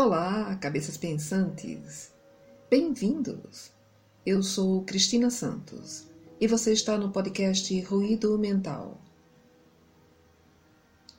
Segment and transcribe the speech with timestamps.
[0.00, 2.14] Olá, cabeças pensantes!
[2.70, 3.72] Bem-vindos!
[4.24, 6.06] Eu sou Cristina Santos
[6.40, 8.96] e você está no podcast Ruído Mental.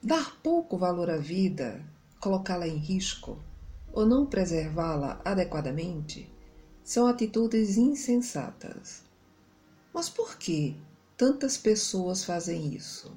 [0.01, 1.85] Dar pouco valor à vida,
[2.21, 3.43] colocá-la em risco
[3.91, 6.31] ou não preservá-la adequadamente
[6.81, 9.03] são atitudes insensatas.
[9.93, 10.77] Mas por que
[11.17, 13.11] tantas pessoas fazem isso?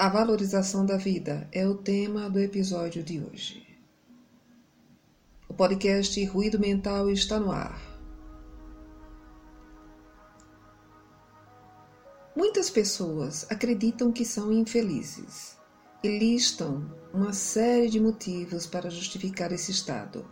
[0.00, 3.62] A valorização da vida é o tema do episódio de hoje.
[5.46, 7.78] O podcast Ruído Mental está no ar.
[12.34, 15.58] Muitas pessoas acreditam que são infelizes
[16.02, 20.24] e listam uma série de motivos para justificar esse estado.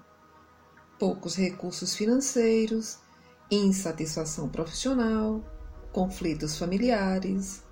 [0.99, 3.01] Poucos recursos financeiros,
[3.51, 5.45] insatisfação profissional,
[5.93, 7.68] conflitos familiares,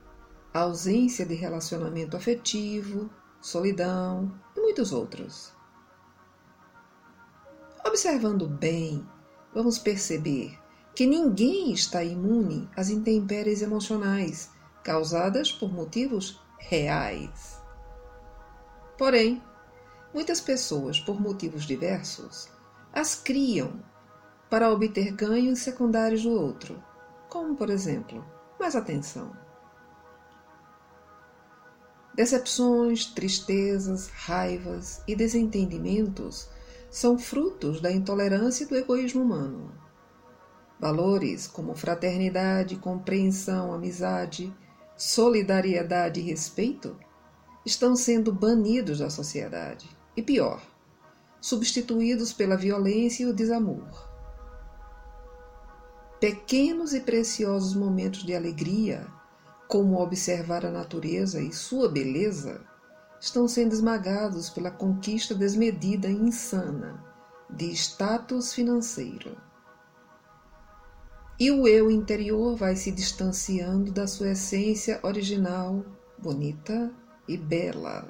[0.59, 5.52] ausência de relacionamento afetivo, solidão e muitos outros.
[7.85, 9.07] Observando bem,
[9.54, 10.59] vamos perceber
[10.95, 14.51] que ninguém está imune às intempéries emocionais
[14.82, 17.60] causadas por motivos reais.
[18.96, 19.43] Porém,
[20.15, 22.49] muitas pessoas, por motivos diversos,
[22.93, 23.82] as criam
[24.49, 26.82] para obter ganhos secundários do outro,
[27.29, 28.24] como, por exemplo,
[28.59, 29.46] mais atenção
[32.16, 36.48] Decepções, tristezas, raivas e desentendimentos
[36.90, 39.70] são frutos da intolerância e do egoísmo humano.
[40.80, 44.50] Valores como fraternidade, compreensão, amizade,
[44.96, 46.96] solidariedade e respeito
[47.66, 50.62] estão sendo banidos da sociedade e, pior,
[51.38, 54.09] substituídos pela violência e o desamor.
[56.18, 59.06] Pequenos e preciosos momentos de alegria
[59.68, 62.64] como observar a natureza e sua beleza,
[63.20, 67.03] estão sendo esmagados pela conquista desmedida e insana
[67.49, 69.37] de status financeiro.
[71.38, 75.84] E o eu interior vai se distanciando da sua essência original,
[76.19, 76.91] bonita
[77.28, 78.09] e bela.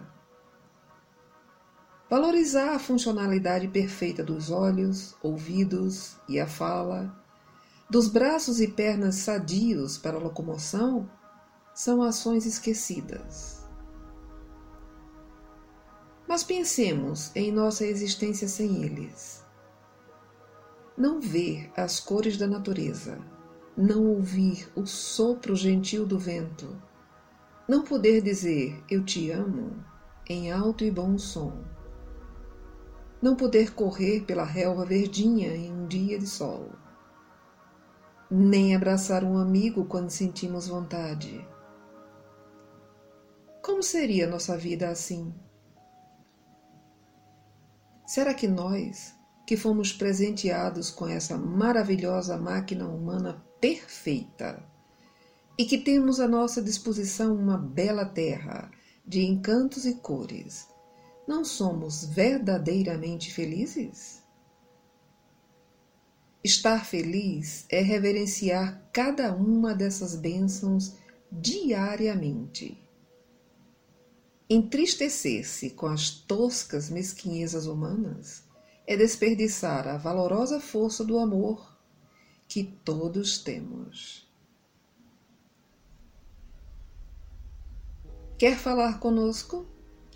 [2.09, 7.13] Valorizar a funcionalidade perfeita dos olhos, ouvidos e a fala,
[7.91, 11.11] dos braços e pernas sadios para a locomoção,
[11.77, 13.63] são ações esquecidas.
[16.27, 19.45] Mas pensemos em nossa existência sem eles.
[20.97, 23.19] Não ver as cores da natureza,
[23.77, 26.81] não ouvir o sopro gentil do vento,
[27.69, 29.77] não poder dizer eu te amo
[30.27, 31.63] em alto e bom som,
[33.21, 36.71] não poder correr pela relva verdinha em um dia de sol,
[38.31, 41.47] nem abraçar um amigo quando sentimos vontade
[43.67, 45.35] como seria nossa vida assim?
[48.07, 49.13] Será que nós,
[49.45, 54.65] que fomos presenteados com essa maravilhosa máquina humana perfeita
[55.59, 58.71] e que temos à nossa disposição uma bela terra
[59.05, 60.69] de encantos e cores,
[61.27, 64.23] não somos verdadeiramente felizes?
[66.45, 70.95] Estar feliz é reverenciar cada uma dessas bênçãos
[71.33, 72.86] diariamente
[74.49, 78.45] Entristecer-se com as toscas mesquinhezas humanas
[78.87, 81.77] é desperdiçar a valorosa força do amor
[82.47, 84.25] que todos temos.
[88.39, 89.67] Quer falar conosco?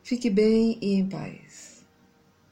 [0.02, 1.84] Fique bem e em paz.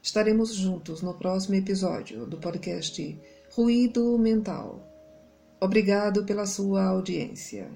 [0.02, 3.18] Estaremos juntos no próximo episódio do podcast
[3.52, 4.86] Ruído Mental.
[5.60, 7.70] Obrigado pela sua audiência.